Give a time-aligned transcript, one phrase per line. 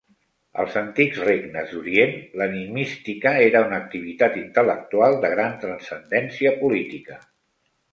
[0.61, 7.23] Als antics regnes d'Orient, l'enigmística era una activitat intel·lectual de gran transcendència política.